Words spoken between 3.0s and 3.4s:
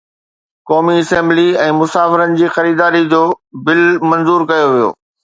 جو